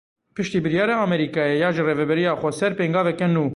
Piştî 0.35 0.59
biryara 0.65 0.95
Amerîkayê 1.05 1.67
ji 1.75 1.81
Rêveberiya 1.89 2.33
Xweser 2.41 2.71
pêngaveke 2.79 3.27
nû. 3.35 3.45